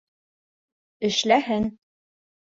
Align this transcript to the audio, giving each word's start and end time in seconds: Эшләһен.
Эшләһен. 1.11 1.69